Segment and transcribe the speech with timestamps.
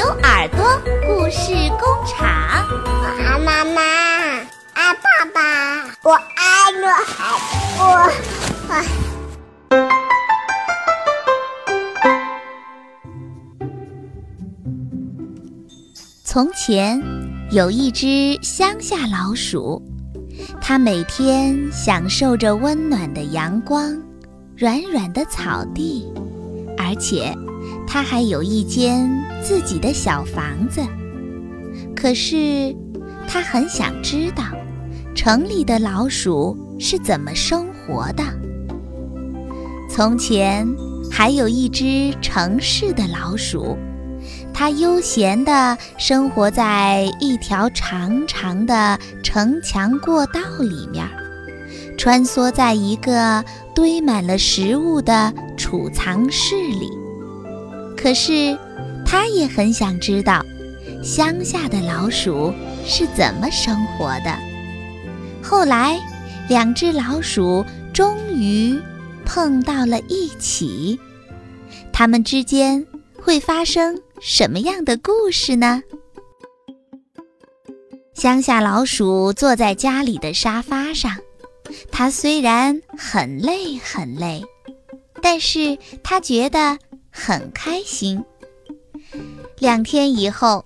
[0.00, 0.64] 牛耳朵
[1.06, 2.26] 故事工厂，
[2.72, 3.82] 我爱妈妈，
[4.72, 7.36] 爱爸爸，我爱我海
[7.76, 7.82] 我。
[16.24, 16.98] 从前
[17.50, 19.82] 有一只乡下老鼠，
[20.62, 23.94] 它每天享受着温暖的阳光、
[24.56, 26.10] 软软的草地，
[26.78, 27.36] 而且
[27.86, 30.80] 它还有一间自己的小房子。
[31.94, 32.74] 可是，
[33.28, 34.44] 他很想知道
[35.14, 38.22] 城里的老鼠是怎么生活的。
[39.88, 40.66] 从前
[41.10, 43.76] 还有一只城市的老鼠。
[44.52, 51.08] 它悠闲地生活在一条长长的城墙过道里面，
[51.96, 53.42] 穿梭在一个
[53.74, 56.90] 堆满了食物的储藏室里。
[57.96, 58.58] 可是，
[59.10, 60.40] 他也很想知道
[61.02, 62.54] 乡下的老鼠
[62.86, 64.38] 是怎么生活的。
[65.42, 65.98] 后来，
[66.48, 68.80] 两只老鼠终于
[69.24, 70.96] 碰到了一起，
[71.92, 72.86] 它们之间
[73.20, 74.00] 会发生。
[74.20, 75.82] 什么样的故事呢？
[78.14, 81.16] 乡下老鼠坐在家里的沙发上，
[81.90, 84.44] 它虽然很累很累，
[85.20, 86.78] 但是它觉得
[87.10, 88.22] 很开心。
[89.58, 90.64] 两天以后，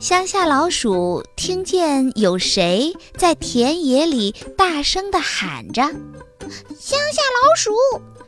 [0.00, 5.82] 乡下老鼠听见有谁在田野里大声地喊着
[6.78, 7.72] ：“乡下老鼠，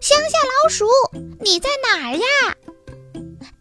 [0.01, 0.87] 乡下老鼠，
[1.41, 2.57] 你在哪儿呀？”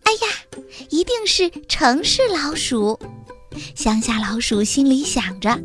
[0.03, 0.59] 哎呀，
[0.89, 2.97] 一定是城市老鼠！
[3.75, 5.59] 乡下老鼠心里想着，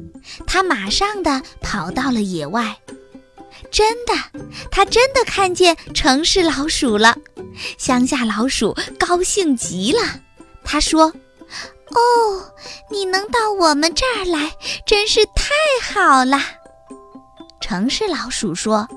[0.47, 2.77] 它马上的跑到了野外。
[3.71, 4.13] 真的，
[4.71, 7.17] 它真的看见城市老鼠了。
[7.79, 10.21] 乡下老鼠高兴极了，
[10.65, 11.13] 他说
[11.95, 12.55] ：“哦，
[12.91, 14.53] 你能到我们这儿来，
[14.87, 15.53] 真是太
[15.93, 16.39] 好了。”
[17.61, 18.89] 城市老鼠说。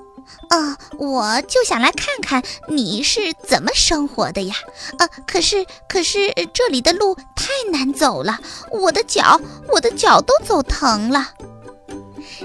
[0.50, 4.56] 呃，我就想来看看你是怎么生活的呀。
[5.00, 8.40] 呃，可是可是这里的路太难走了，
[8.72, 9.40] 我的脚
[9.70, 11.30] 我的脚都走疼了。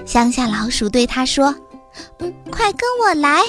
[0.05, 1.55] 乡下老鼠对他说
[2.19, 3.43] ：“嗯，快跟我来，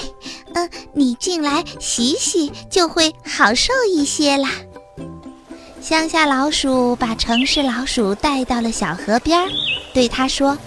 [0.55, 4.49] 嗯，你进来洗洗就会好受一些啦。”
[5.81, 9.45] 乡下老鼠把城市老鼠带到了小河边，
[9.93, 10.57] 对他说：“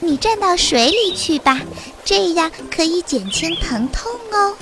[0.00, 1.60] 你站到水里去吧。”
[2.04, 4.54] 这样可以减轻疼痛哦。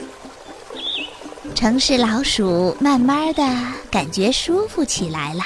[1.57, 3.43] 城市老鼠慢慢的
[3.91, 5.43] 感觉舒服起来了，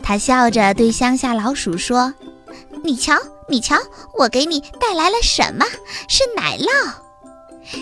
[0.00, 2.14] 它笑着对乡下老鼠说
[2.84, 3.18] ：“你瞧，
[3.48, 3.76] 你瞧，
[4.16, 5.66] 我给你带来了什么？
[6.06, 6.68] 是奶酪。”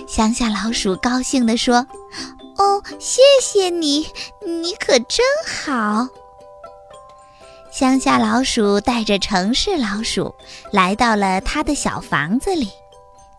[0.07, 1.87] 乡下老鼠高兴地说
[2.59, 4.07] ：“哦，谢谢你，
[4.45, 6.09] 你可真好。”
[7.71, 10.35] 乡下老鼠带着城市老鼠
[10.73, 12.69] 来到了他的小房子里。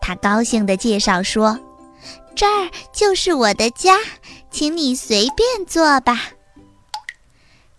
[0.00, 1.58] 他高兴地介绍说
[2.36, 3.98] ：“这儿就是我的家，
[4.50, 6.30] 请你随便坐吧。”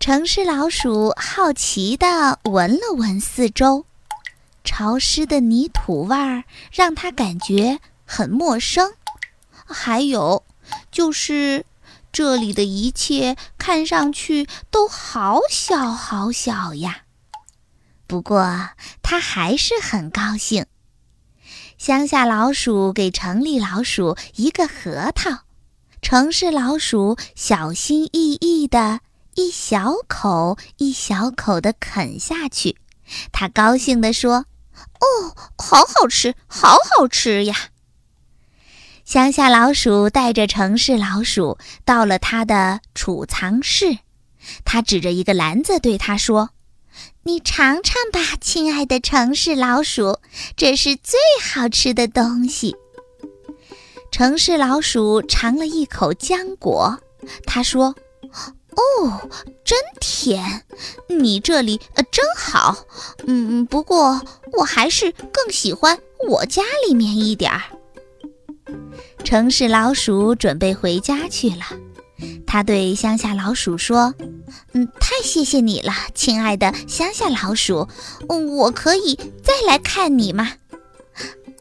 [0.02, 3.86] 城市老鼠好奇地闻了闻四周，
[4.64, 7.80] 潮湿的泥土味儿让它感觉
[8.12, 8.94] 很陌生。
[9.68, 10.44] 还有，
[10.92, 11.64] 就是
[12.12, 17.04] 这里的一切看上去都好小好小呀。
[18.08, 18.70] 不过，
[19.04, 20.66] 它还是很高兴。
[21.78, 25.44] 乡下老鼠给城里老鼠一个核桃，
[26.02, 29.02] 城市老鼠小心翼翼地
[29.36, 32.76] 一小口一小口地啃下去。
[33.32, 34.46] 他高兴地说
[35.00, 37.56] ：“哦，好好吃，好好吃呀！”
[39.10, 43.98] 乡下老鼠带着城市老鼠到了他的储藏室，
[44.64, 46.52] 他指着一个篮子对他说。
[47.24, 50.20] 你尝尝吧，亲爱的城市老鼠，
[50.56, 52.76] 这是最好吃的东西。
[54.12, 57.00] 城市老鼠尝了一口浆果，
[57.48, 57.96] 他说
[58.78, 59.28] ：“哦，
[59.66, 60.64] 真甜！
[61.08, 62.78] 你这里呃真好。
[63.26, 64.22] 嗯，不过
[64.54, 65.98] 我还是更喜欢
[66.30, 67.64] 我家里面一点儿。”
[69.30, 71.58] 城市老鼠准备回家去了。
[72.48, 74.16] 他对乡下老鼠说
[74.74, 77.88] ：“嗯，太谢谢你了，亲爱的乡下老鼠。
[78.28, 80.54] 我可以再来看你吗？”“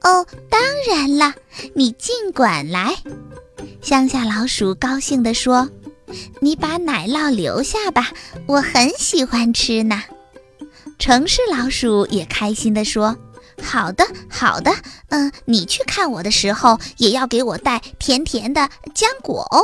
[0.01, 1.35] 哦，当然了，
[1.75, 2.97] 你尽管来。”
[3.83, 5.69] 乡下老鼠高兴地说
[6.41, 8.09] ：“你把奶酪留下吧，
[8.47, 10.05] 我很喜欢吃呢。”
[10.99, 13.15] 城市老鼠也开心地说
[13.63, 14.71] ：“好的，好的。
[15.09, 19.63] 嗯，你去看我的时候，也要给我带甜甜的浆果哦。”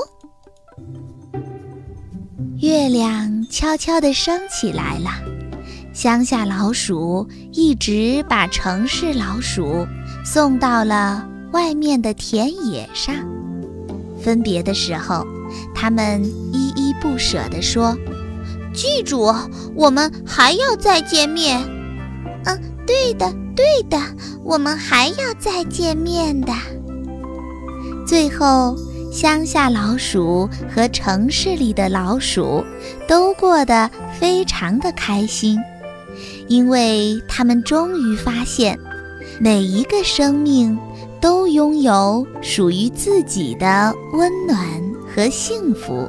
[2.60, 5.10] 月亮悄悄地升起来了。
[5.92, 9.86] 乡下老鼠一直把城市老鼠
[10.24, 13.14] 送到了外面的田野上。
[14.20, 15.24] 分别的时候，
[15.74, 17.96] 他们依依不舍地说
[18.74, 19.32] ：“记住，
[19.76, 21.60] 我们还要再见面。
[22.46, 23.98] ”“嗯，对的，对的，
[24.42, 26.52] 我们还要再见面的。”
[28.06, 28.76] 最后。
[29.12, 32.64] 乡下老鼠和城市里的老鼠
[33.06, 35.56] 都过得非常的开心，
[36.48, 38.76] 因为他们终于发现，
[39.38, 40.76] 每一个生命
[41.20, 44.58] 都拥有属于自己的温暖
[45.06, 46.08] 和幸福。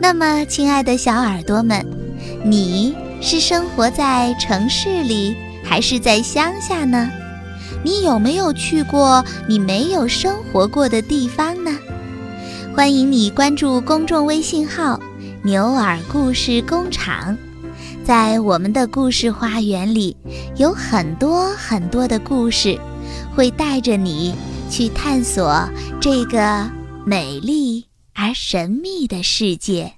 [0.00, 1.84] 那么，亲爱的小耳朵们，
[2.42, 5.36] 你是生活在城市里
[5.70, 7.08] 还是在乡下呢？
[7.84, 11.70] 你有没有去过你没有生活过的地方呢？
[12.74, 14.98] 欢迎你关注公众微信号
[15.44, 17.38] “牛耳故事工厂”。
[18.04, 20.16] 在我们的故事花园里，
[20.56, 22.76] 有很多很多的故事，
[23.32, 24.34] 会带着你
[24.68, 25.68] 去探索
[26.00, 26.68] 这个
[27.06, 29.92] 美丽而神秘的世界。